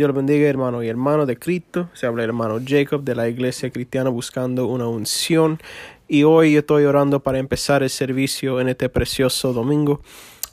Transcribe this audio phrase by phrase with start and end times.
[0.00, 1.90] Dios lo bendiga, hermano y hermano de Cristo.
[1.92, 5.60] Se habla hermano Jacob de la iglesia cristiana buscando una unción.
[6.08, 10.00] Y hoy estoy orando para empezar el servicio en este precioso domingo.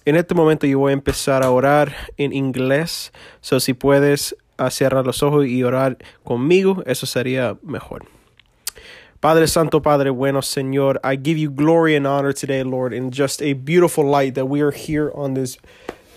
[0.03, 3.13] En este momento yo voy a empezar a orar en inglés.
[3.39, 4.35] So si puedes
[4.69, 8.03] cerrar los ojos y orar conmigo, eso sería mejor.
[9.21, 13.41] Padre Santo, Padre Bueno, Señor, I give you glory and honor today, Lord, in just
[13.41, 15.57] a beautiful light that we are here on this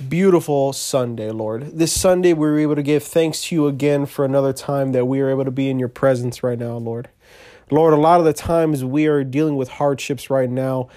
[0.09, 1.79] beautiful Sunday, Lord.
[1.79, 5.07] This Sunday, we were able to give thanks to you again for another time that
[5.07, 7.09] we are able to be in your presence right now, Lord.
[7.71, 10.89] Lord, a lot of the times we are dealing with hardships right now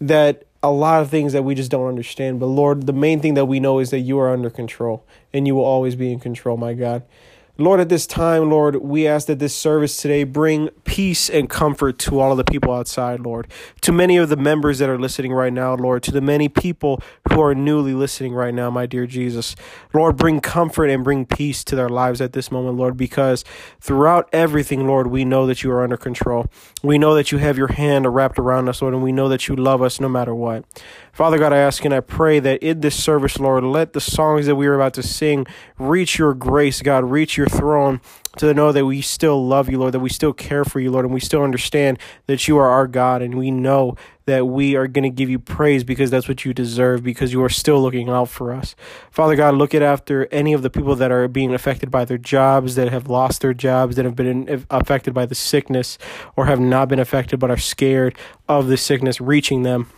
[0.00, 2.38] that a lot of things that we just don't understand.
[2.38, 5.46] But Lord, the main thing that we know is that you are under control and
[5.46, 7.02] you will always be in control, my God.
[7.58, 11.98] Lord, at this time, Lord, we ask that this service today bring peace and comfort
[11.98, 13.46] to all of the people outside, Lord.
[13.82, 16.02] To many of the members that are listening right now, Lord.
[16.04, 19.54] To the many people who are newly listening right now, my dear Jesus.
[19.92, 23.44] Lord, bring comfort and bring peace to their lives at this moment, Lord, because
[23.82, 26.46] throughout everything, Lord, we know that you are under control.
[26.82, 29.46] We know that you have your hand wrapped around us, Lord, and we know that
[29.46, 30.64] you love us no matter what.
[31.12, 34.46] Father God, I ask and I pray that in this service, Lord, let the songs
[34.46, 35.46] that we are about to sing
[35.78, 38.00] reach your grace, God, reach your throne
[38.38, 41.04] to know that we still love you, Lord, that we still care for you, Lord,
[41.04, 44.86] and we still understand that you are our God, and we know that we are
[44.86, 48.08] going to give you praise because that's what you deserve, because you are still looking
[48.08, 48.74] out for us.
[49.10, 52.16] Father God, look at after any of the people that are being affected by their
[52.16, 55.98] jobs, that have lost their jobs, that have been affected by the sickness,
[56.36, 58.16] or have not been affected but are scared
[58.48, 59.90] of the sickness reaching them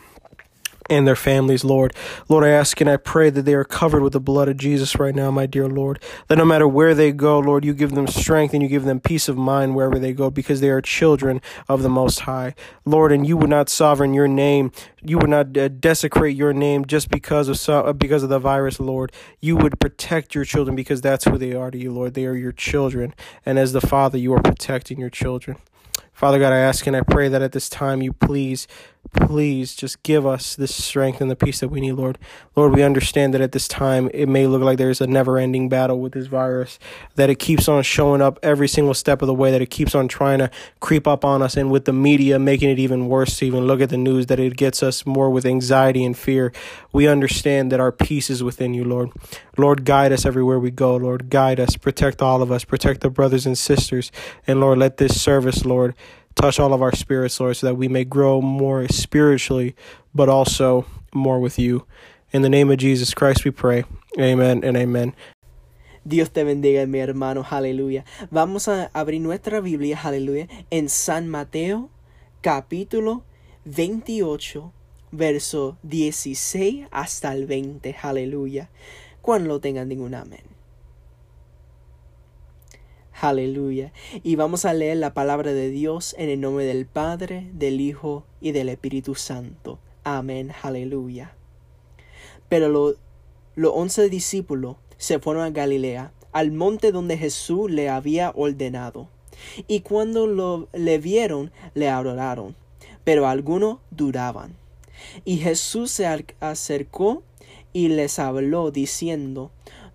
[0.91, 1.95] and their families, Lord.
[2.29, 4.99] Lord, I ask and I pray that they are covered with the blood of Jesus
[4.99, 6.01] right now, my dear Lord.
[6.29, 9.01] That no matter where they go, Lord, you give them strength and you give them
[9.01, 12.55] peace of mind wherever they go because they are children of the Most High.
[12.85, 14.73] Lord, and you would not sovereign your name.
[15.03, 18.81] You would not uh, desecrate your name just because of so, because of the virus,
[18.81, 19.13] Lord.
[19.41, 22.15] You would protect your children because that's who they are to you, Lord.
[22.15, 23.15] They are your children.
[23.45, 25.57] And as the Father, you are protecting your children.
[26.13, 28.69] Father God, I ask and I pray that at this time you please
[29.13, 32.19] please just give us the strength and the peace that we need, Lord.
[32.57, 35.69] Lord, we understand that at this time it may look like there's a never ending
[35.69, 36.79] battle with this virus,
[37.15, 39.95] that it keeps on showing up every single step of the way, that it keeps
[39.95, 43.39] on trying to creep up on us, and with the media making it even worse
[43.39, 46.53] to even look at the news, that it gets us more with anxiety and fear.
[46.93, 49.11] We understand that our peace is within you, Lord.
[49.57, 51.31] Lord, guide us everywhere we go, Lord.
[51.31, 54.11] Guide us, protect all of us, protect the brothers and sisters,
[54.47, 55.95] and Lord, let this service, Lord,
[56.35, 59.75] touch all of our spirits, Lord, so that we may grow more spiritually,
[60.15, 61.87] but also more with you.
[62.33, 63.85] In the name of Jesus Christ we pray.
[64.19, 65.15] Amen and amen.
[66.07, 68.05] Dios te bendiga, mi hermano, aleluya.
[68.31, 71.89] Vamos a abrir nuestra Biblia, aleluya, en San Mateo,
[72.43, 73.23] capítulo
[73.65, 74.71] 28,
[75.13, 78.69] verso 16 hasta el 20, aleluya.
[79.23, 80.54] Cuando lo tengan, ningún amén.
[83.21, 83.93] Aleluya.
[84.23, 88.25] Y vamos a leer la palabra de Dios en el nombre del Padre, del Hijo
[88.41, 89.79] y del Espíritu Santo.
[90.03, 90.53] Amén.
[90.63, 91.35] Aleluya.
[92.49, 99.09] Pero los once discípulos se fueron a Galilea, al monte donde Jesús le había ordenado.
[99.69, 102.57] Y cuando lo, le vieron, le adoraron,
[103.05, 104.57] pero algunos duraban.
[105.25, 106.07] Y Jesús se
[106.41, 107.23] acercó
[107.73, 109.51] y les habló, diciendo,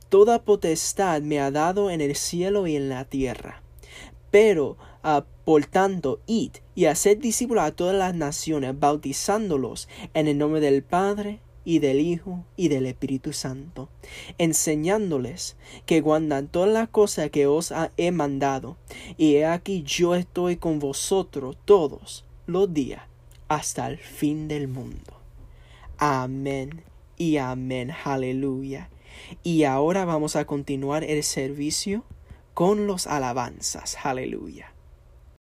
[0.09, 3.61] Toda potestad me ha dado en el cielo y en la tierra.
[4.31, 10.37] Pero, uh, por tanto, id y haced discípulos a todas las naciones, bautizándolos en el
[10.37, 11.39] nombre del Padre,
[11.69, 13.89] y del Hijo y del Espíritu Santo,
[14.39, 15.55] enseñándoles
[15.85, 18.77] que guardan todas las cosas que os he mandado,
[19.17, 23.03] y he aquí yo estoy con vosotros todos los días
[23.49, 25.13] hasta el fin del mundo.
[25.99, 26.81] Amén
[27.17, 28.89] y amén, aleluya.
[29.43, 32.03] Y ahora vamos a continuar el servicio
[32.53, 33.97] con los alabanzas.
[34.03, 34.73] Aleluya.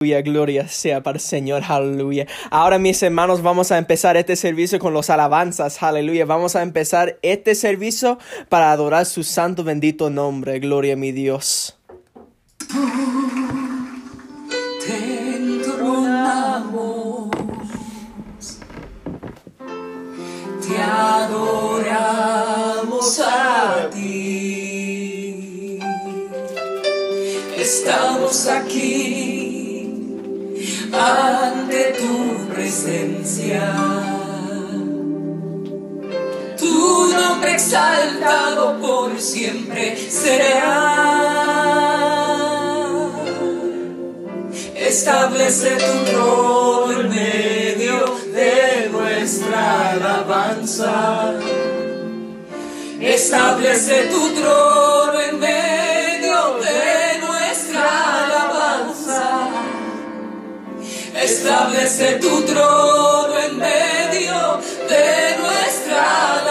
[0.01, 2.29] Aleluya, gloria sea para el Señor, aleluya.
[2.53, 6.25] Ahora mis hermanos vamos a empezar este servicio con los alabanzas, aleluya.
[6.25, 8.17] Vamos a empezar este servicio
[8.49, 11.77] para adorar su santo bendito nombre, gloria a mi Dios.
[20.69, 21.78] Te adoramos.
[27.57, 29.91] Estamos aquí
[30.93, 33.75] ante tu presencia.
[36.57, 40.95] Tu nombre exaltado por siempre será.
[44.77, 51.35] Establece tu trono en medio de nuestra alabanza.
[53.01, 59.49] Establece tu trono en medio de nuestra alabanza.
[61.15, 66.48] Establece tu trono en medio de nuestra alabanza.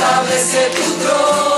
[0.00, 1.49] Establece tu trono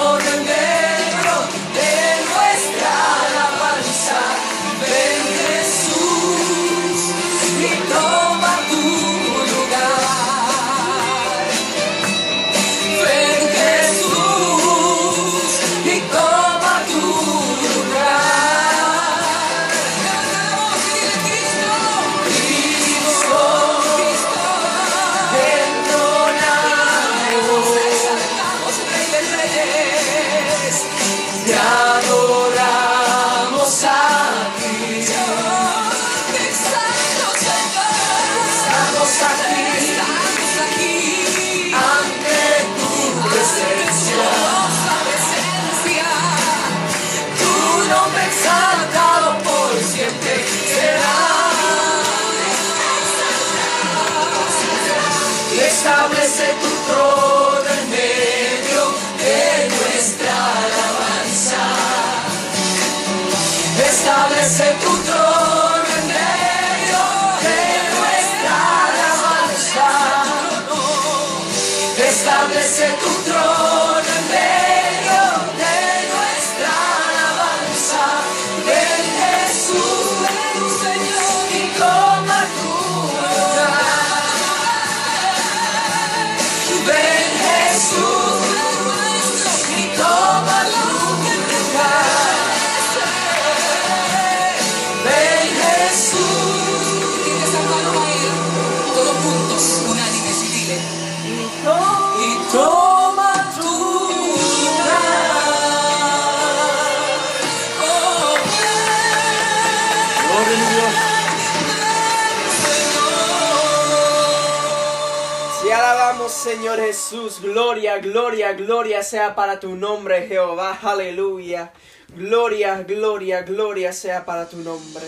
[116.55, 121.73] Señor Jesús, gloria, gloria, gloria sea para tu nombre, Jehová, aleluya.
[122.15, 125.03] Gloria, gloria, gloria sea para tu nombre.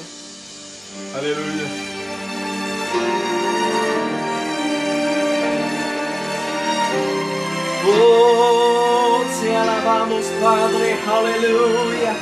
[1.14, 1.69] Aleluya.
[7.87, 12.16] Oh, te alabamos, Padre, aleluya.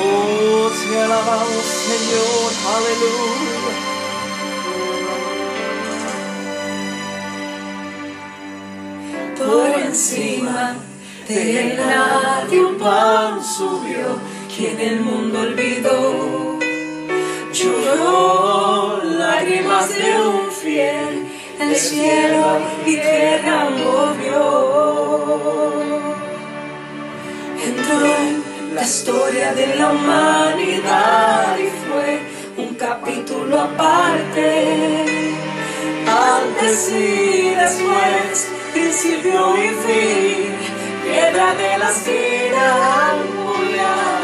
[0.00, 3.87] Oh, te alabamos, Señor, aleluya.
[9.48, 10.76] Por encima
[11.26, 14.18] de nadie un pan subió,
[14.54, 16.58] quien el mundo olvidó.
[17.52, 21.26] Lloró lágrimas de un fiel,
[21.60, 24.38] el cielo y tierra movió.
[27.68, 32.08] Entró en la historia de la humanidad y fue
[32.64, 34.48] un capítulo aparte
[36.06, 40.56] antes y después, principio y fin,
[41.04, 44.20] piedra de la esquina angular,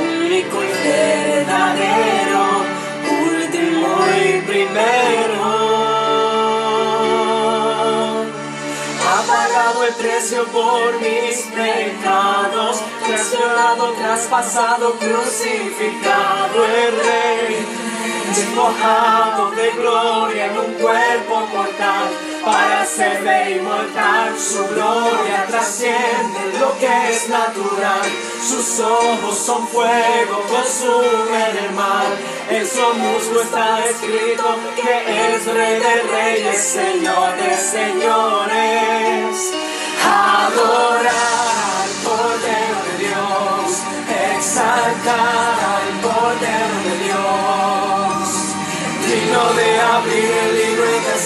[0.00, 2.44] único y verdadero,
[3.28, 3.88] último
[4.24, 5.44] y primero.
[9.08, 17.86] Ha pagado el precio por mis pecados, traicionado, traspasado, crucificado el rey
[18.34, 22.08] despojado de gloria en un cuerpo mortal,
[22.46, 24.38] para hacerme inmortal.
[24.38, 28.06] Su gloria trasciende lo que es natural.
[28.40, 32.06] Sus ojos son fuego, consumen el mal.
[32.48, 34.44] En su muslo está escrito
[34.76, 39.52] que es rey de reyes, señor de señores.
[40.06, 41.10] Adorar
[41.82, 43.66] al Cordero de Dios,
[44.36, 47.66] exaltar al Cordero de Dios.
[49.04, 49.75] Digno de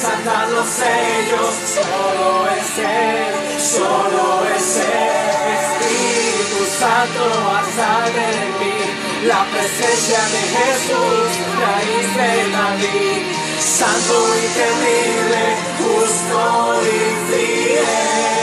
[0.01, 5.31] desatar los sellos, solo es Él, solo es Él.
[5.61, 7.25] Espíritu Santo,
[7.61, 8.79] asade de mí,
[9.27, 11.29] la presencia de Jesús,
[11.61, 13.23] raíz de David,
[13.59, 15.43] santo y temible,
[15.79, 18.40] justo y fiel.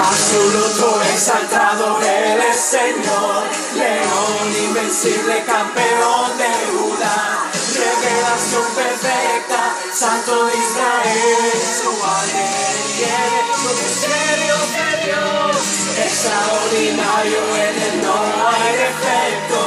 [0.00, 3.44] Absoluto exaltado, Él es Señor,
[3.76, 11.52] León invencible, campeón de Judá, revelación perfecta, Santo de Israel,
[11.82, 11.90] su
[12.96, 15.56] tiene los misterios de Dios,
[16.04, 18.16] extraordinario en él no
[18.48, 19.60] hay defecto,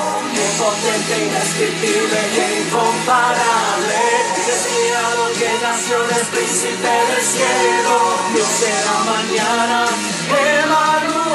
[0.58, 4.00] potente, indescriptible e incomparable,
[4.48, 5.23] desviado
[5.62, 7.94] naciones, príncipe del cielo,
[8.34, 9.86] Dios de la mañana,
[10.28, 11.34] Emanuel,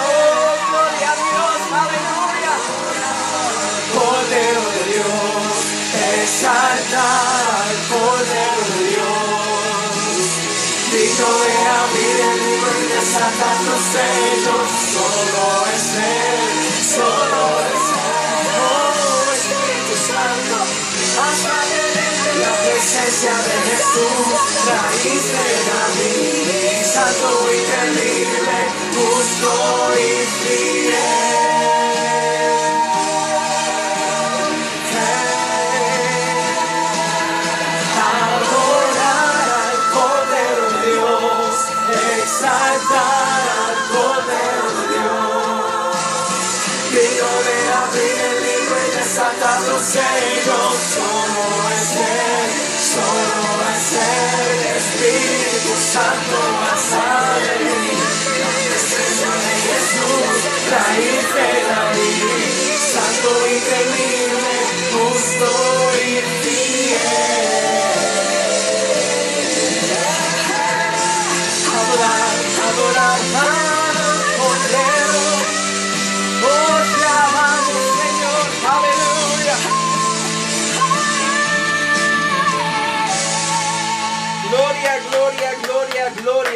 [0.00, 2.54] oh, gloria a Dios, aleluya,
[3.94, 5.54] Cordero de Dios,
[6.22, 7.50] exaltar
[8.20, 8.46] de
[8.90, 10.24] Dios,
[10.92, 15.42] digno de abrir el libro y desatar los sellos, solo
[15.74, 16.39] es Él,
[23.94, 28.58] de Jesús, raíz de David, santo y temible,
[55.90, 56.69] Santo,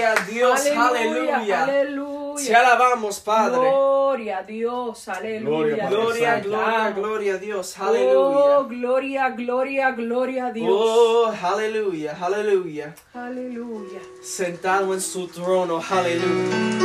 [0.05, 1.63] gloria, gloria a Dios, aleluya.
[1.63, 2.47] Aleluya.
[2.47, 3.59] Te alabamos, Padre.
[3.61, 5.89] Gloria a Dios, aleluya.
[5.89, 8.59] Gloria, gloria, gloria a Dios, Oh, aleluya.
[8.69, 10.69] gloria, gloria, gloria a Dios.
[10.71, 12.95] Oh, aleluya, aleluya.
[13.15, 14.01] Aleluya.
[14.23, 16.85] Sentado en su trono, aleluya.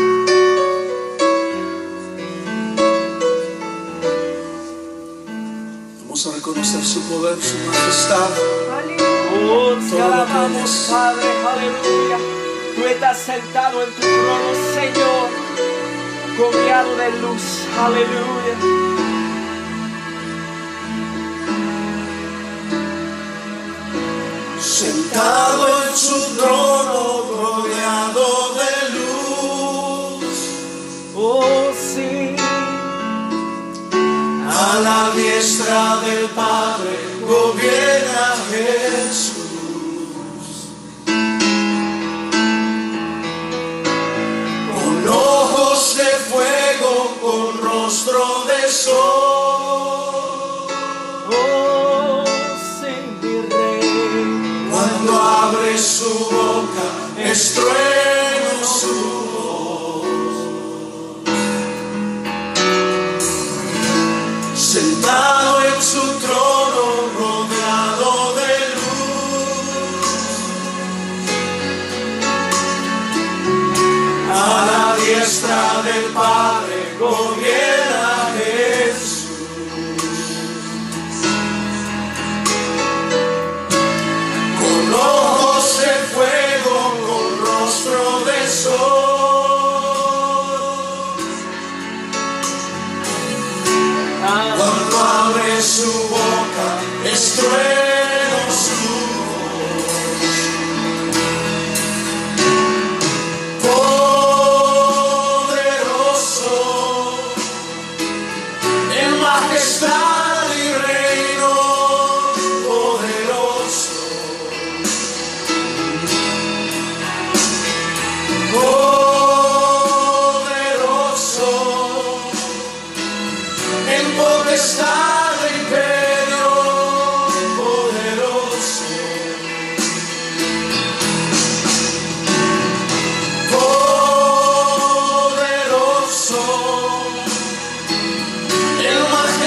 [6.03, 8.29] Vamos a reconocer su poder, su majestad.
[8.77, 9.53] Aleluya.
[9.53, 10.87] Oh, te alabamos.
[10.89, 12.17] Padre, aleluya.
[12.79, 15.29] Tú estás sentado en tu trono, Señor,
[16.37, 17.43] colgado de luz,
[17.77, 18.55] aleluya.
[24.61, 30.37] Sentado en su trono, rodeado de luz.
[31.17, 32.37] Oh, sí.
[34.47, 39.38] A la diestra del Padre gobierna Jesús.
[45.99, 48.95] De fuego, con rostro de sol.
[51.29, 52.23] Oh,
[52.79, 54.69] sí, mi rey.
[54.71, 56.87] Cuando abre su boca,
[57.17, 58.18] estruendo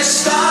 [0.02, 0.41] stop.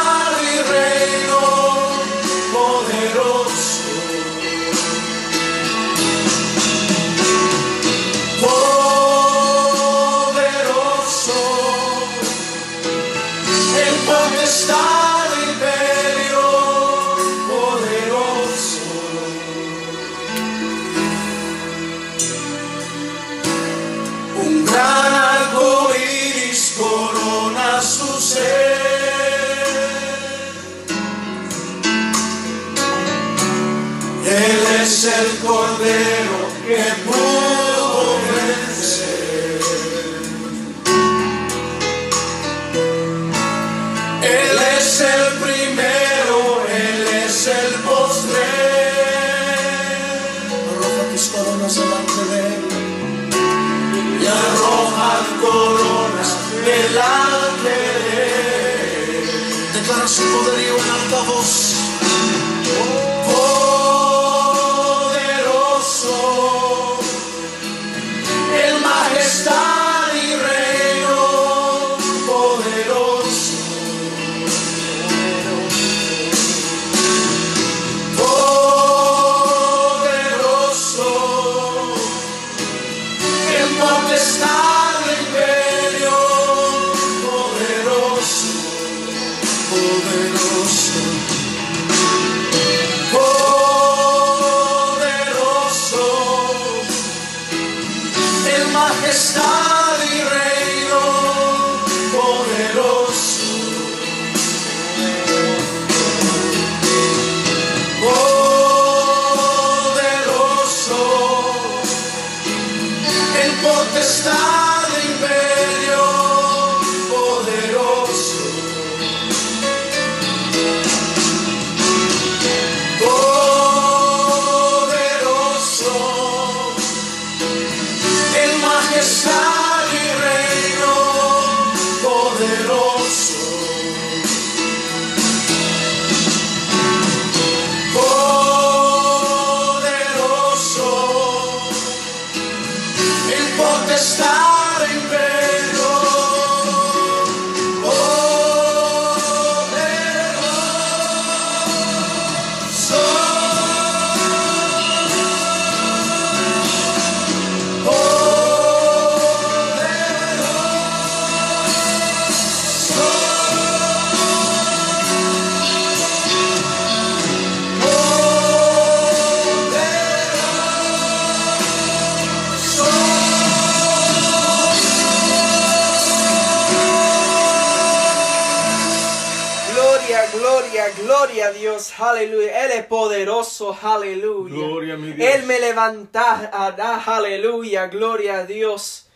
[181.97, 182.65] Aleluya.
[182.65, 184.53] Él es poderoso, aleluya.
[184.53, 185.29] Gloria a mi Dios.
[185.33, 187.87] Él me levantará, aleluya.
[187.87, 189.07] Gloria a Dios.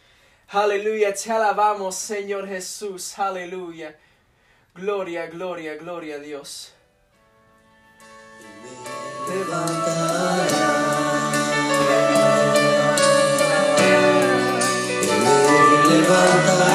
[0.49, 3.97] Aleluya, te alabamos, Señor Jesús, aleluya.
[4.75, 6.73] Gloria, gloria, gloria a Dios.
[9.27, 10.85] Levantará.
[15.89, 16.74] levantará.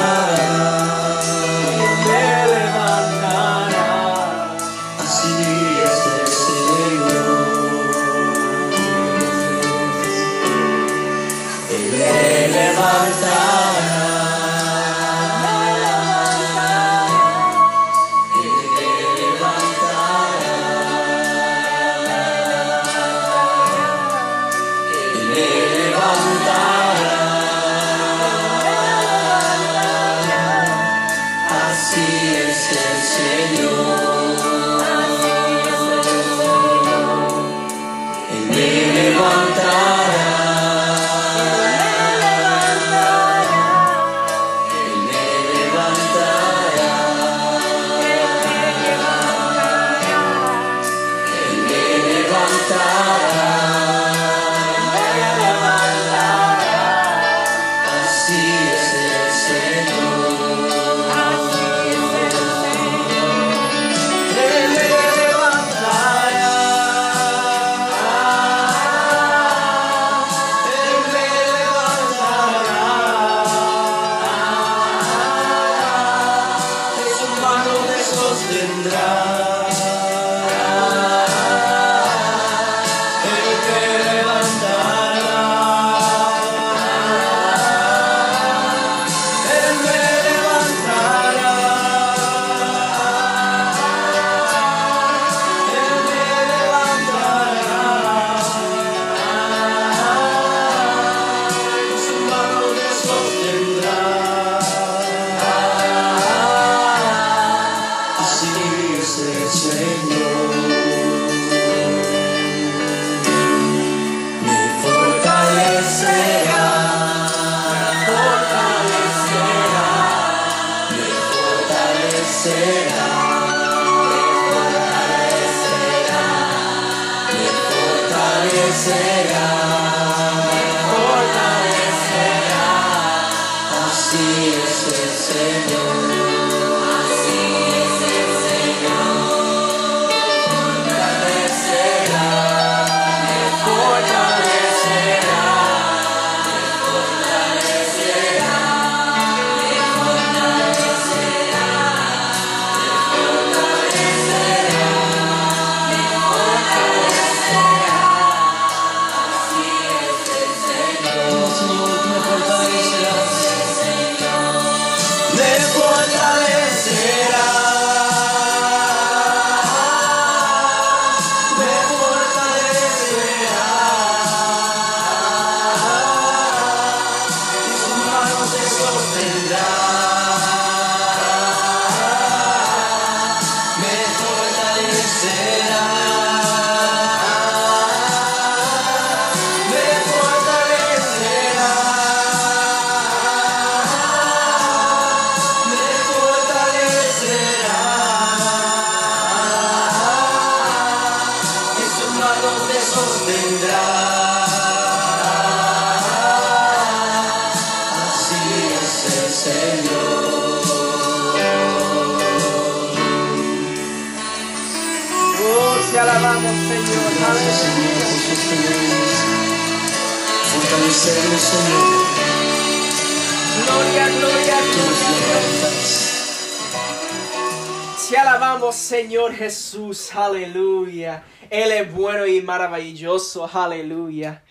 [228.95, 230.13] Señor Jesús.
[230.13, 231.23] Aleluya.
[231.49, 233.49] Él es bueno y maravilloso.
[233.53, 234.43] Aleluya.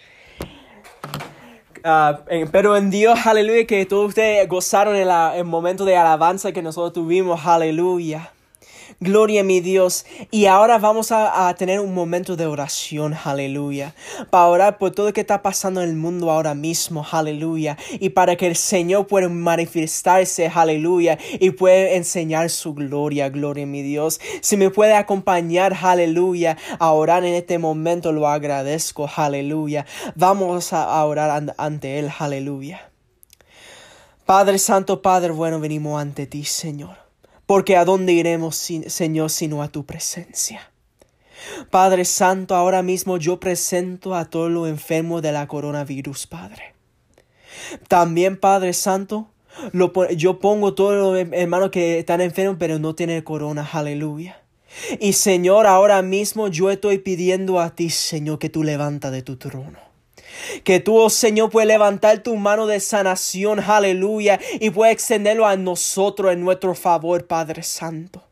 [1.85, 6.53] Ah, pero en Dios, aleluya, que todos ustedes gozaron en la- el momento de alabanza
[6.53, 7.45] que nosotros tuvimos.
[7.45, 8.33] Aleluya.
[9.03, 10.05] Gloria a mi Dios.
[10.31, 13.95] Y ahora vamos a, tener un momento de oración, aleluya.
[14.29, 17.79] Para orar por todo lo que está pasando en el mundo ahora mismo, aleluya.
[17.93, 21.19] Y para que el Señor pueda manifestarse, aleluya.
[21.41, 24.21] Y pueda enseñar su gloria, gloria a mi Dios.
[24.43, 29.87] Si me puede acompañar, aleluya, a orar en este momento, lo agradezco, aleluya.
[30.15, 32.91] Vamos a, a orar an- ante Él, aleluya.
[34.27, 37.10] Padre Santo, Padre bueno, venimos ante ti, Señor.
[37.51, 40.71] Porque a dónde iremos, Señor, sino a tu presencia.
[41.69, 46.75] Padre Santo, ahora mismo yo presento a todos los enfermos de la coronavirus, Padre.
[47.89, 49.31] También, Padre Santo,
[49.73, 54.41] lo yo pongo todos los hem- hermanos que están enfermos pero no tienen corona, aleluya.
[55.01, 59.39] Y Señor, ahora mismo yo estoy pidiendo a ti, Señor, que tú levantas de tu
[59.39, 59.90] trono.
[60.65, 65.57] Que tú, oh Señor, puedes levantar tu mano de sanación, aleluya, y puedes extenderlo a
[65.57, 68.30] nosotros en nuestro favor, Padre Santo.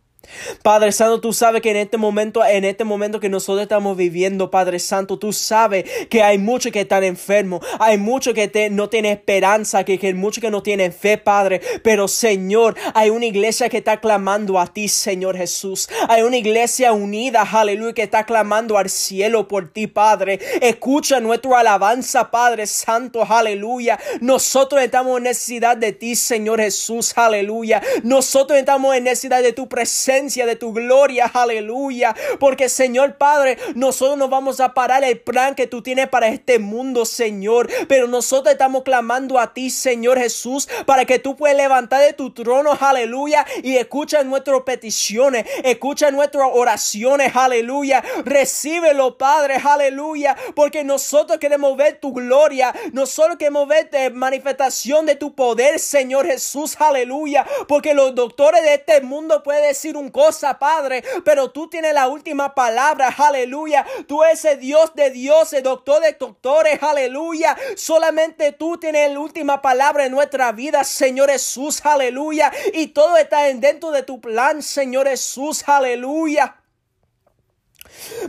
[0.63, 4.51] Padre Santo, tú sabes que en este momento, en este momento que nosotros estamos viviendo,
[4.51, 8.89] Padre Santo, tú sabes que hay muchos que están enfermos, hay muchos que te- no
[8.89, 11.61] tienen esperanza, que, que hay muchos que no tienen fe, Padre.
[11.83, 15.89] Pero Señor, hay una iglesia que está clamando a ti, Señor Jesús.
[16.09, 20.39] Hay una iglesia unida, aleluya, que está clamando al cielo por ti, Padre.
[20.61, 23.99] Escucha nuestra alabanza, Padre Santo, aleluya.
[24.21, 27.83] Nosotros estamos en necesidad de ti, Señor Jesús, aleluya.
[28.03, 32.15] Nosotros estamos en necesidad de tu presencia, de tu gloria, aleluya.
[32.41, 36.59] Porque, Señor Padre, nosotros no vamos a parar el plan que tú tienes para este
[36.59, 37.69] mundo, Señor.
[37.89, 42.33] Pero nosotros estamos clamando a ti, Señor Jesús, para que tú puedas levantar de tu
[42.33, 43.47] trono, aleluya.
[43.63, 48.03] Y escucha nuestras peticiones, escucha nuestras oraciones, aleluya.
[48.25, 50.37] Recíbelo, Padre, aleluya.
[50.55, 56.77] Porque nosotros queremos ver tu gloria, nosotros queremos ver manifestación de tu poder, Señor Jesús,
[56.79, 57.47] aleluya.
[57.69, 62.09] Porque los doctores de este mundo pueden decir un cosa, Padre, pero tú tienes la
[62.09, 63.87] última palabra, aleluya.
[64.07, 67.57] Tú eres el Dios de dioses, doctor de doctores, aleluya.
[67.77, 72.53] Solamente tú tienes la última palabra en nuestra vida, Señor Jesús, aleluya.
[72.73, 76.57] Y todo está dentro de tu plan, Señor Jesús, aleluya.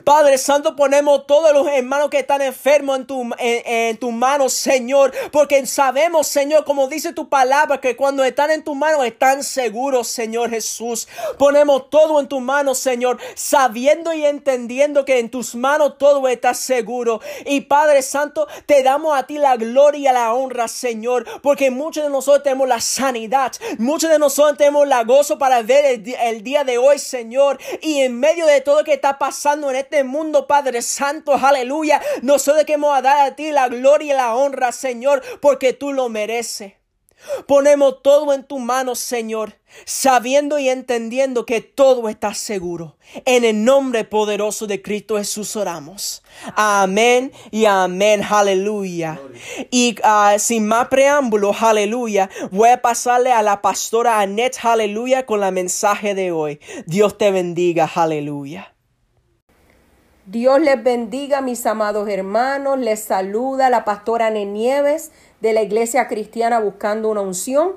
[0.03, 4.49] Padre Santo, ponemos todos los hermanos que están enfermos en tu, en, en tu mano,
[4.49, 9.43] Señor, porque sabemos, Señor, como dice tu palabra, que cuando están en tu mano están
[9.43, 11.07] seguros, Señor Jesús.
[11.37, 16.53] Ponemos todo en tu mano, Señor, sabiendo y entendiendo que en tus manos todo está
[16.53, 17.21] seguro.
[17.45, 22.03] Y Padre Santo, te damos a ti la gloria y la honra, Señor, porque muchos
[22.03, 26.43] de nosotros tenemos la sanidad, muchos de nosotros tenemos la gozo para ver el, el
[26.43, 30.03] día de hoy, Señor, y en medio de todo lo que está pasando en este
[30.03, 35.23] mundo, Padre Santo, aleluya, nosotros queremos dar a ti la gloria y la honra, Señor,
[35.41, 36.73] porque tú lo mereces.
[37.47, 42.95] Ponemos todo en tu mano, Señor, sabiendo y entendiendo que todo está seguro.
[43.25, 46.23] En el nombre poderoso de Cristo Jesús oramos.
[46.55, 48.23] Amén y amén.
[48.23, 49.19] Aleluya.
[49.69, 55.41] Y ah, sin más preámbulo, aleluya, voy a pasarle a la pastora Annette, aleluya, con
[55.41, 56.59] la mensaje de hoy.
[56.85, 58.73] Dios te bendiga, aleluya.
[60.31, 62.77] Dios les bendiga, mis amados hermanos.
[62.77, 65.09] Les saluda la pastora Nenieves
[65.41, 67.71] de la Iglesia Cristiana Buscando una Unción.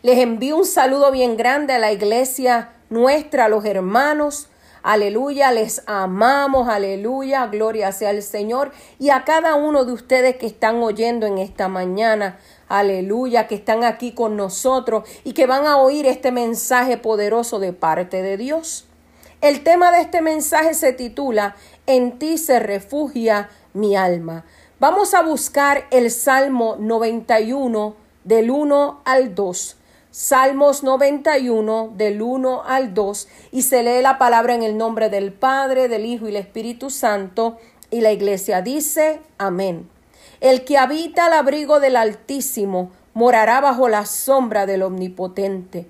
[0.00, 4.48] Les envío un saludo bien grande a la iglesia nuestra, a los hermanos.
[4.82, 8.72] Aleluya, les amamos, aleluya, gloria sea al Señor.
[8.98, 12.38] Y a cada uno de ustedes que están oyendo en esta mañana,
[12.68, 17.74] aleluya, que están aquí con nosotros y que van a oír este mensaje poderoso de
[17.74, 18.87] parte de Dios.
[19.40, 21.54] El tema de este mensaje se titula
[21.86, 24.44] En ti se refugia mi alma.
[24.80, 29.76] Vamos a buscar el Salmo 91, del 1 al 2.
[30.10, 35.32] Salmos 91 del 1 al 2 y se lee la palabra en el nombre del
[35.32, 37.58] Padre, del Hijo y del Espíritu Santo
[37.92, 39.88] y la iglesia dice amén.
[40.40, 45.86] El que habita al abrigo del Altísimo morará bajo la sombra del Omnipotente.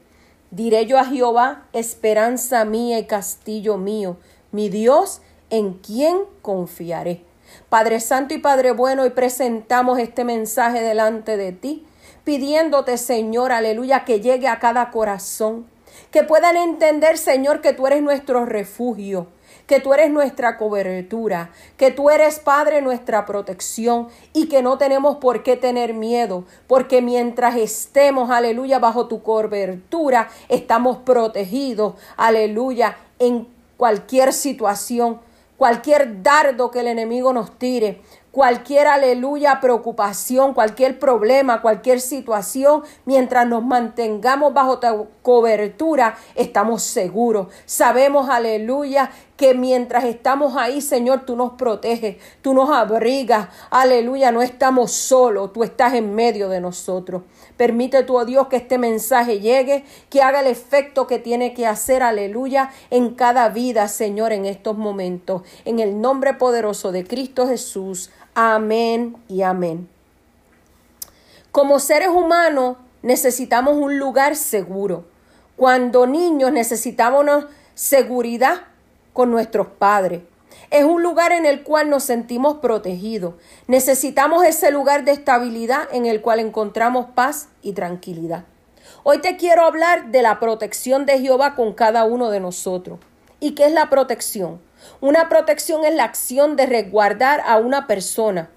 [0.51, 4.17] Diré yo a Jehová, esperanza mía y castillo mío,
[4.51, 7.23] mi Dios, en quien confiaré.
[7.69, 11.87] Padre Santo y Padre Bueno, hoy presentamos este mensaje delante de ti,
[12.25, 15.67] pidiéndote, Señor, aleluya, que llegue a cada corazón,
[16.11, 19.27] que puedan entender, Señor, que tú eres nuestro refugio,
[19.69, 25.19] que tú eres nuestra cobertura, que tú eres, Padre, nuestra protección y que no tenemos
[25.19, 33.47] por qué tener miedo, porque mientras estemos, aleluya, bajo tu cobertura, estamos protegidos, aleluya, en
[33.77, 35.21] cualquier situación,
[35.59, 38.01] cualquier dardo que el enemigo nos tire,
[38.31, 47.49] cualquier aleluya, preocupación, cualquier problema, cualquier situación, mientras nos mantengamos bajo tu cobertura, estamos seguros.
[47.67, 54.43] Sabemos, aleluya, que mientras estamos ahí, Señor, tú nos proteges, tú nos abrigas, aleluya, no
[54.43, 57.23] estamos solos, tú estás en medio de nosotros.
[57.57, 61.69] Permite tu oh Dios que este mensaje llegue, que haga el efecto que tiene que
[61.69, 65.43] hacer, aleluya, en cada vida, Señor, en estos momentos.
[65.65, 68.11] En el nombre poderoso de Cristo Jesús.
[68.35, 69.89] Amén y amén.
[71.53, 75.05] Como seres humanos necesitamos un lugar seguro.
[75.55, 77.45] Cuando niños necesitamos
[77.77, 78.63] seguridad
[79.13, 80.23] con nuestros padres.
[80.71, 83.35] Es un lugar en el cual nos sentimos protegidos.
[83.67, 88.45] Necesitamos ese lugar de estabilidad en el cual encontramos paz y tranquilidad.
[89.03, 92.99] Hoy te quiero hablar de la protección de Jehová con cada uno de nosotros.
[93.41, 94.61] ¿Y qué es la protección?
[95.01, 98.51] Una protección es la acción de resguardar a una persona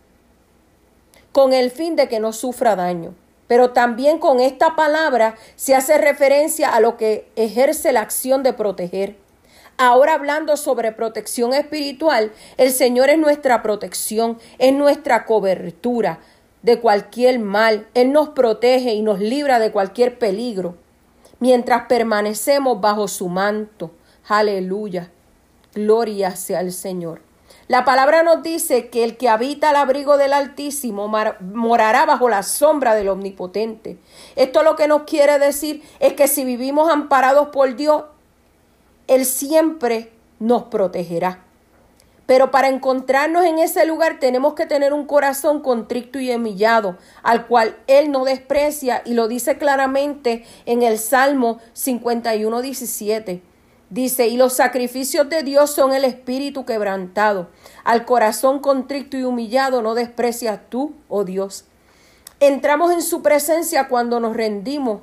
[1.32, 3.16] con el fin de que no sufra daño.
[3.48, 8.54] Pero también con esta palabra se hace referencia a lo que ejerce la acción de
[8.54, 9.18] proteger.
[9.84, 16.20] Ahora hablando sobre protección espiritual, el Señor es nuestra protección, es nuestra cobertura
[16.62, 17.88] de cualquier mal.
[17.96, 20.76] Él nos protege y nos libra de cualquier peligro
[21.40, 23.90] mientras permanecemos bajo su manto.
[24.28, 25.10] Aleluya.
[25.74, 27.24] Gloria sea el Señor.
[27.68, 32.44] La palabra nos dice que el que habita al abrigo del Altísimo morará bajo la
[32.44, 33.98] sombra del Omnipotente.
[34.36, 38.04] Esto lo que nos quiere decir es que si vivimos amparados por Dios,
[39.12, 41.44] Él siempre nos protegerá.
[42.28, 47.46] Pero para encontrarnos en ese lugar tenemos que tener un corazón contrito y humillado, al
[47.46, 53.42] cual Él no desprecia y lo dice claramente en el Salmo 51, 17.
[53.90, 57.50] Dice, y los sacrificios de Dios son el espíritu quebrantado.
[57.84, 61.66] Al corazón contrito y humillado no desprecias tú, oh Dios.
[62.40, 65.02] Entramos en su presencia cuando nos rendimos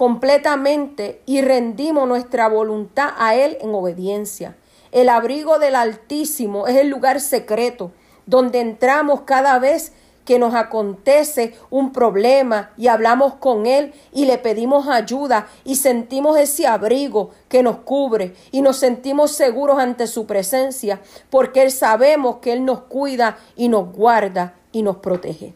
[0.00, 4.56] completamente y rendimos nuestra voluntad a Él en obediencia.
[4.92, 7.92] El abrigo del Altísimo es el lugar secreto
[8.24, 9.92] donde entramos cada vez
[10.24, 16.38] que nos acontece un problema y hablamos con Él y le pedimos ayuda y sentimos
[16.38, 22.36] ese abrigo que nos cubre y nos sentimos seguros ante su presencia porque Él sabemos
[22.36, 25.52] que Él nos cuida y nos guarda y nos protege.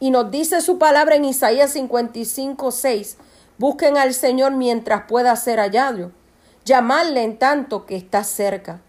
[0.00, 3.18] Y nos dice su palabra en Isaías 55, 6,
[3.60, 6.12] busquen al Señor mientras pueda ser hallado,
[6.64, 8.80] llamarle en tanto que está cerca.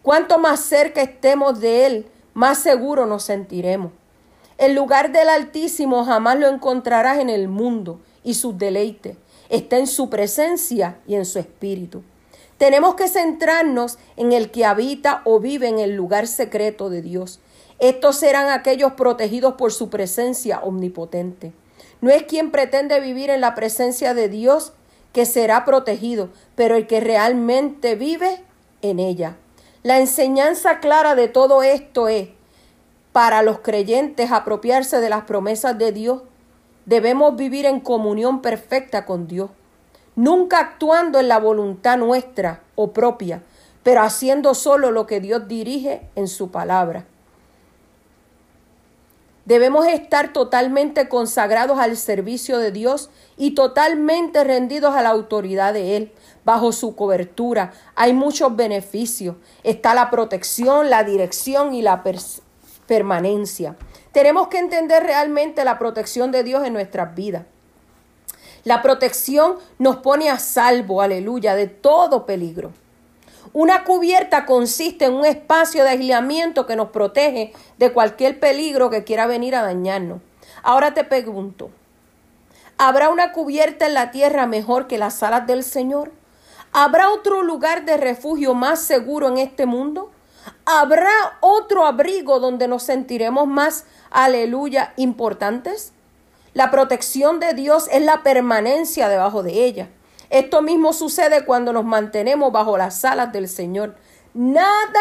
[0.00, 3.90] Cuanto más cerca estemos de Él, más seguro nos sentiremos.
[4.58, 9.16] El lugar del Altísimo jamás lo encontrarás en el mundo y sus deleites.
[9.48, 12.04] Está en su presencia y en su espíritu.
[12.58, 17.40] Tenemos que centrarnos en el que habita o vive en el lugar secreto de Dios.
[17.80, 21.52] Estos serán aquellos protegidos por su presencia omnipotente.
[22.02, 24.72] No es quien pretende vivir en la presencia de Dios
[25.12, 28.44] que será protegido, pero el que realmente vive
[28.82, 29.36] en ella.
[29.84, 32.28] La enseñanza clara de todo esto es
[33.12, 36.22] para los creyentes apropiarse de las promesas de Dios,
[36.86, 39.50] debemos vivir en comunión perfecta con Dios,
[40.16, 43.42] nunca actuando en la voluntad nuestra o propia,
[43.82, 47.04] pero haciendo solo lo que Dios dirige en su palabra.
[49.44, 55.96] Debemos estar totalmente consagrados al servicio de Dios y totalmente rendidos a la autoridad de
[55.96, 56.12] Él,
[56.44, 57.72] bajo su cobertura.
[57.96, 59.36] Hay muchos beneficios.
[59.64, 62.04] Está la protección, la dirección y la
[62.86, 63.76] permanencia.
[64.12, 67.44] Tenemos que entender realmente la protección de Dios en nuestras vidas.
[68.64, 72.70] La protección nos pone a salvo, aleluya, de todo peligro.
[73.52, 79.04] Una cubierta consiste en un espacio de aislamiento que nos protege de cualquier peligro que
[79.04, 80.20] quiera venir a dañarnos.
[80.62, 81.70] Ahora te pregunto,
[82.84, 86.10] ¿Habrá una cubierta en la tierra mejor que las alas del Señor?
[86.72, 90.10] ¿Habrá otro lugar de refugio más seguro en este mundo?
[90.64, 95.92] ¿Habrá otro abrigo donde nos sentiremos más, aleluya, importantes?
[96.54, 99.88] La protección de Dios es la permanencia debajo de ella.
[100.32, 103.96] Esto mismo sucede cuando nos mantenemos bajo las alas del Señor.
[104.32, 104.98] Nada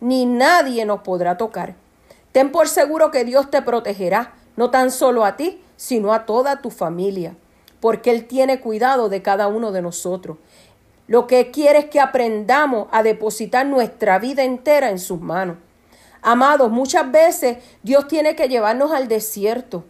[0.00, 1.74] ni nadie nos podrá tocar.
[2.32, 6.62] Ten por seguro que Dios te protegerá, no tan solo a ti, sino a toda
[6.62, 7.36] tu familia,
[7.80, 10.38] porque Él tiene cuidado de cada uno de nosotros.
[11.06, 15.58] Lo que quiere es que aprendamos a depositar nuestra vida entera en sus manos.
[16.22, 19.84] Amados, muchas veces Dios tiene que llevarnos al desierto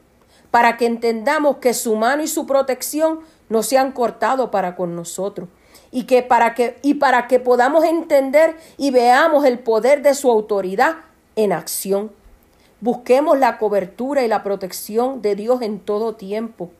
[0.50, 4.96] para que entendamos que su mano y su protección no se han cortado para con
[4.96, 5.48] nosotros
[5.90, 10.30] y que para que y para que podamos entender y veamos el poder de su
[10.30, 10.96] autoridad
[11.36, 12.10] en acción.
[12.80, 16.70] Busquemos la cobertura y la protección de Dios en todo tiempo.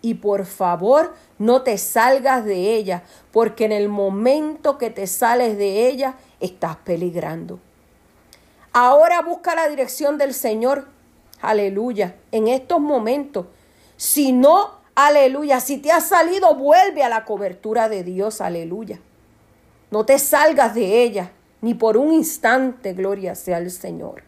[0.00, 3.02] Y por favor, no te salgas de ella,
[3.32, 7.58] porque en el momento que te sales de ella, estás peligrando.
[8.72, 10.86] Ahora busca la dirección del Señor.
[11.40, 12.14] Aleluya.
[12.30, 13.46] En estos momentos.
[13.96, 15.60] Si no, aleluya.
[15.60, 18.40] Si te has salido, vuelve a la cobertura de Dios.
[18.40, 19.00] Aleluya.
[19.90, 24.22] No te salgas de ella, ni por un instante, gloria sea el Señor.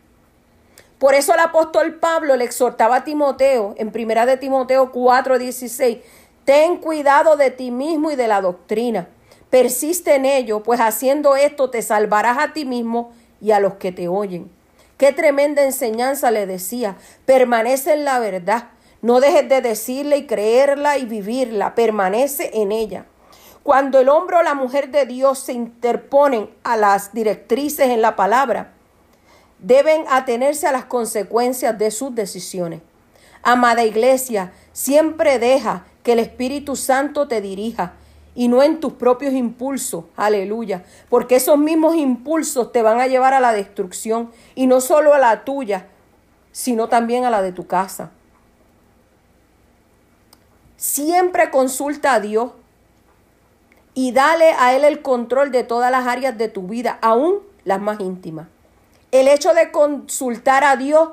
[0.98, 6.02] Por eso el apóstol Pablo le exhortaba a Timoteo en primera de Timoteo 4:16,
[6.44, 9.08] ten cuidado de ti mismo y de la doctrina.
[9.48, 13.92] Persiste en ello, pues haciendo esto te salvarás a ti mismo y a los que
[13.92, 14.50] te oyen.
[14.96, 16.96] Qué tremenda enseñanza le decía.
[17.24, 18.68] Permanece en la verdad.
[19.02, 21.74] No dejes de decirla y creerla y vivirla.
[21.74, 23.06] Permanece en ella.
[23.62, 28.16] Cuando el hombre o la mujer de Dios se interponen a las directrices en la
[28.16, 28.72] palabra,
[29.58, 32.80] deben atenerse a las consecuencias de sus decisiones.
[33.42, 37.94] Amada iglesia, siempre deja que el Espíritu Santo te dirija
[38.34, 43.34] y no en tus propios impulsos, aleluya, porque esos mismos impulsos te van a llevar
[43.34, 45.88] a la destrucción y no solo a la tuya,
[46.52, 48.12] sino también a la de tu casa.
[50.80, 52.52] Siempre consulta a Dios
[53.92, 57.82] y dale a Él el control de todas las áreas de tu vida, aún las
[57.82, 58.48] más íntimas.
[59.12, 61.10] El hecho de consultar a Dios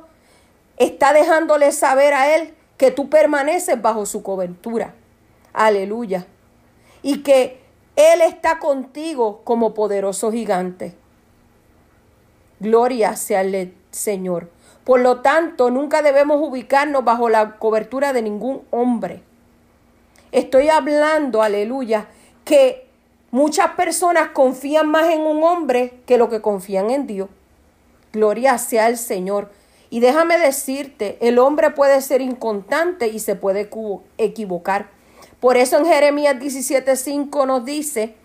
[0.77, 4.93] está dejándole saber a Él que tú permaneces bajo su cobertura.
[5.51, 6.27] Aleluya.
[7.01, 7.61] Y que
[7.97, 10.95] Él está contigo como poderoso gigante.
[12.61, 14.49] Gloria sea el Señor.
[14.85, 19.26] Por lo tanto, nunca debemos ubicarnos bajo la cobertura de ningún hombre.
[20.31, 22.07] Estoy hablando, aleluya,
[22.43, 22.87] que
[23.31, 27.29] muchas personas confían más en un hombre que lo que confían en Dios.
[28.13, 29.51] Gloria sea el Señor.
[29.89, 33.69] Y déjame decirte, el hombre puede ser inconstante y se puede
[34.17, 34.89] equivocar.
[35.39, 38.15] Por eso en Jeremías 17:5 nos dice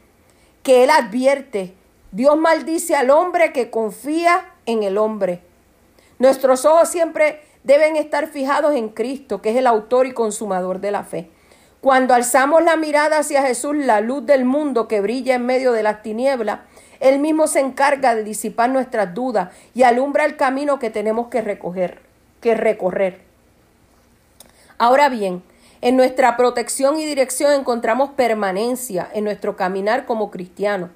[0.63, 1.75] que él advierte,
[2.11, 5.41] Dios maldice al hombre que confía en el hombre.
[6.19, 10.91] Nuestros ojos siempre deben estar fijados en Cristo, que es el autor y consumador de
[10.91, 11.31] la fe.
[11.83, 15.83] Cuando alzamos la mirada hacia Jesús, la luz del mundo que brilla en medio de
[15.83, 16.61] las tinieblas,
[17.01, 21.41] él mismo se encarga de disipar nuestras dudas y alumbra el camino que tenemos que
[21.41, 21.99] recoger,
[22.41, 23.23] que recorrer.
[24.79, 25.43] Ahora bien,
[25.81, 30.91] en nuestra protección y dirección encontramos permanencia en nuestro caminar como cristianos.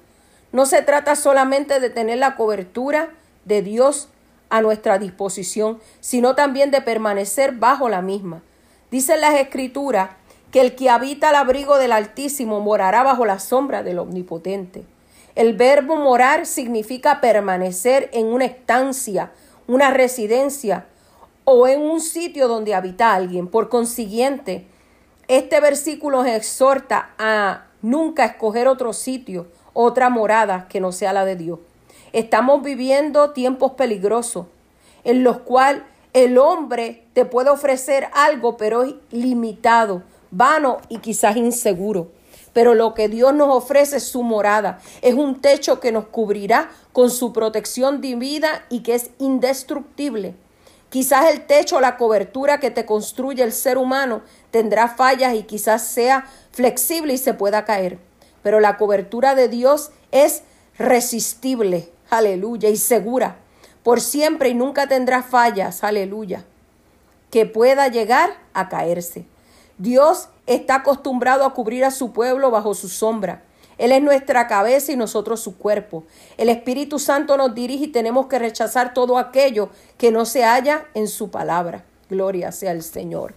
[0.53, 3.09] No se trata solamente de tener la cobertura
[3.43, 4.07] de Dios
[4.49, 8.41] a nuestra disposición, sino también de permanecer bajo la misma.
[8.89, 10.11] Dicen las escrituras
[10.57, 14.85] que el que habita al abrigo del Altísimo morará bajo la sombra del Omnipotente.
[15.35, 19.29] El verbo morar significa permanecer en una estancia,
[19.67, 20.87] una residencia
[21.43, 23.47] o en un sitio donde habita alguien.
[23.47, 24.65] Por consiguiente,
[25.27, 31.35] este versículo exhorta a nunca escoger otro sitio, otra morada que no sea la de
[31.35, 31.59] Dios.
[32.13, 34.47] Estamos viviendo tiempos peligrosos
[35.03, 35.83] en los cuales
[36.13, 40.01] el hombre te puede ofrecer algo, pero es limitado,
[40.31, 42.11] vano y quizás inseguro
[42.57, 44.79] pero lo que Dios nos ofrece es su morada.
[45.03, 50.33] Es un techo que nos cubrirá con su protección divina y que es indestructible.
[50.89, 55.85] Quizás el techo, la cobertura que te construye el ser humano tendrá fallas y quizás
[55.85, 57.99] sea flexible y se pueda caer.
[58.41, 60.41] Pero la cobertura de Dios es
[60.79, 63.37] resistible, aleluya, y segura.
[63.83, 66.43] Por siempre y nunca tendrá fallas, aleluya,
[67.29, 69.25] que pueda llegar a caerse.
[69.77, 73.43] Dios está acostumbrado a cubrir a su pueblo bajo su sombra.
[73.77, 76.03] Él es nuestra cabeza y nosotros su cuerpo.
[76.37, 80.85] El Espíritu Santo nos dirige y tenemos que rechazar todo aquello que no se halla
[80.95, 81.85] en su palabra.
[82.09, 83.35] Gloria sea el Señor.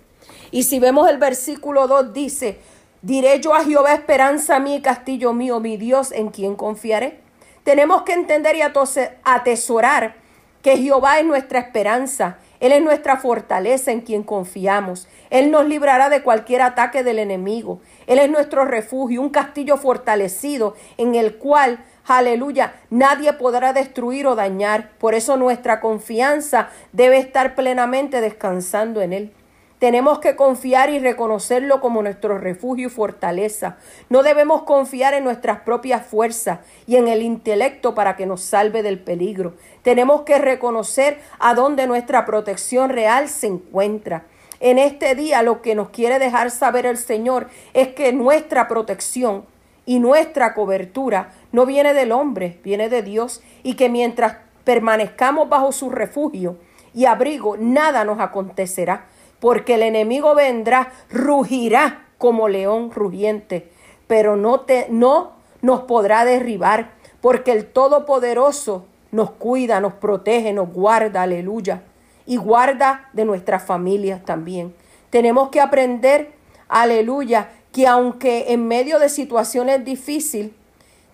[0.50, 2.58] Y si vemos el versículo 2 dice,
[3.02, 7.20] diré yo a Jehová esperanza mía y castillo mío, mi Dios, en quien confiaré.
[7.62, 10.16] Tenemos que entender y atesorar
[10.62, 15.08] que Jehová es nuestra esperanza, Él es nuestra fortaleza en quien confiamos.
[15.30, 17.80] Él nos librará de cualquier ataque del enemigo.
[18.06, 24.36] Él es nuestro refugio, un castillo fortalecido en el cual, aleluya, nadie podrá destruir o
[24.36, 24.90] dañar.
[24.98, 29.32] Por eso nuestra confianza debe estar plenamente descansando en Él.
[29.80, 33.78] Tenemos que confiar y reconocerlo como nuestro refugio y fortaleza.
[34.10, 38.82] No debemos confiar en nuestras propias fuerzas y en el intelecto para que nos salve
[38.82, 39.54] del peligro.
[39.82, 44.26] Tenemos que reconocer a dónde nuestra protección real se encuentra.
[44.60, 49.46] En este día lo que nos quiere dejar saber el Señor es que nuestra protección
[49.86, 55.72] y nuestra cobertura no viene del hombre, viene de Dios y que mientras permanezcamos bajo
[55.72, 56.58] su refugio
[56.92, 59.06] y abrigo, nada nos acontecerá
[59.40, 63.70] porque el enemigo vendrá, rugirá como león rugiente,
[64.06, 65.32] pero no, te, no
[65.62, 71.82] nos podrá derribar, porque el Todopoderoso nos cuida, nos protege, nos guarda, aleluya,
[72.26, 74.74] y guarda de nuestras familias también.
[75.10, 76.32] Tenemos que aprender,
[76.68, 80.52] aleluya, que aunque en medio de situaciones difíciles,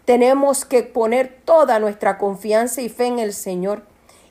[0.04, 3.82] tenemos que poner toda nuestra confianza y fe en el Señor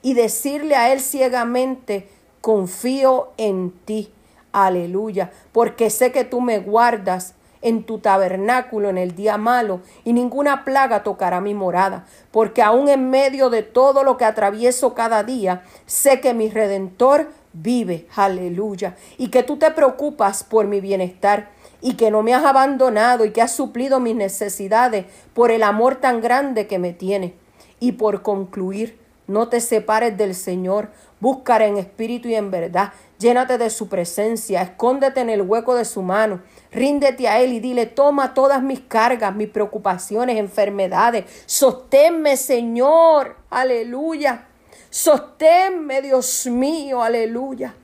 [0.01, 2.07] y decirle a Él ciegamente,
[2.45, 4.13] confío en ti,
[4.51, 7.33] aleluya, porque sé que tú me guardas
[7.63, 12.87] en tu tabernáculo en el día malo y ninguna plaga tocará mi morada, porque aún
[12.87, 18.95] en medio de todo lo que atravieso cada día, sé que mi redentor vive, aleluya,
[19.17, 21.49] y que tú te preocupas por mi bienestar
[21.81, 25.95] y que no me has abandonado y que has suplido mis necesidades por el amor
[25.95, 27.33] tan grande que me tiene.
[27.79, 33.57] Y por concluir, no te separes del Señor, búscale en espíritu y en verdad, llénate
[33.57, 37.85] de su presencia, escóndete en el hueco de su mano, ríndete a Él y dile,
[37.85, 44.47] toma todas mis cargas, mis preocupaciones, enfermedades, sosténme Señor, aleluya,
[44.89, 47.75] sosténme Dios mío, aleluya.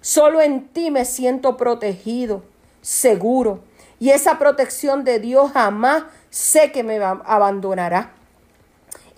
[0.00, 2.42] Solo en ti me siento protegido,
[2.80, 3.60] seguro,
[3.98, 8.14] y esa protección de Dios jamás sé que me abandonará.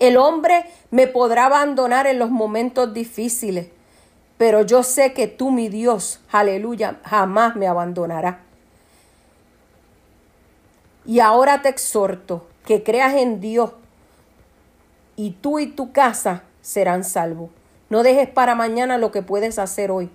[0.03, 3.67] El hombre me podrá abandonar en los momentos difíciles,
[4.37, 8.41] pero yo sé que tú, mi Dios, aleluya, jamás me abandonará.
[11.05, 13.71] Y ahora te exhorto que creas en Dios
[15.15, 17.49] y tú y tu casa serán salvos.
[17.89, 20.09] No dejes para mañana lo que puedes hacer hoy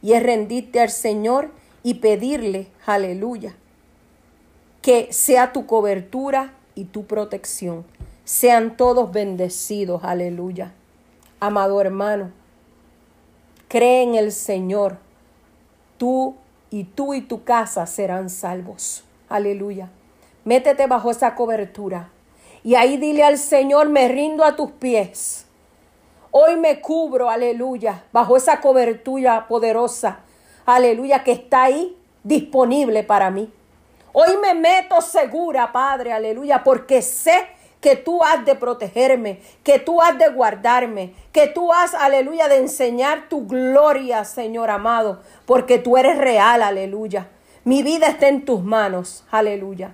[0.00, 1.50] y es rendirte al Señor
[1.82, 3.54] y pedirle, aleluya,
[4.80, 7.84] que sea tu cobertura y tu protección.
[8.24, 10.72] Sean todos bendecidos, aleluya.
[11.40, 12.30] Amado hermano,
[13.68, 14.98] cree en el Señor.
[15.98, 16.34] Tú
[16.70, 19.04] y tú y tu casa serán salvos.
[19.28, 19.90] Aleluya.
[20.44, 22.10] Métete bajo esa cobertura.
[22.62, 25.46] Y ahí dile al Señor, me rindo a tus pies.
[26.30, 30.20] Hoy me cubro, aleluya, bajo esa cobertura poderosa,
[30.66, 33.52] aleluya, que está ahí disponible para mí.
[34.12, 37.46] Hoy me meto segura, Padre, aleluya, porque sé
[37.84, 42.56] que tú has de protegerme, que tú has de guardarme, que tú has, aleluya, de
[42.56, 47.28] enseñar tu gloria, Señor amado, porque tú eres real, aleluya.
[47.62, 49.92] Mi vida está en tus manos, aleluya.